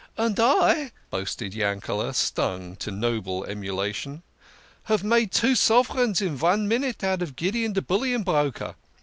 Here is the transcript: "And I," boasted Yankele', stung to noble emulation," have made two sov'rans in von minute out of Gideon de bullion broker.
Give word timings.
"And 0.27 0.39
I," 0.39 0.93
boasted 1.11 1.53
Yankele', 1.53 2.15
stung 2.15 2.75
to 2.77 2.89
noble 2.89 3.43
emulation," 3.45 4.23
have 4.85 5.03
made 5.03 5.31
two 5.31 5.53
sov'rans 5.53 6.23
in 6.23 6.35
von 6.35 6.67
minute 6.67 7.03
out 7.03 7.21
of 7.21 7.35
Gideon 7.35 7.73
de 7.73 7.83
bullion 7.83 8.23
broker. 8.23 8.73